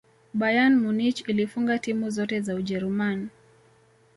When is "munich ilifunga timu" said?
0.83-2.09